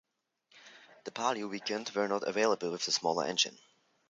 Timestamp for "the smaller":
2.85-3.23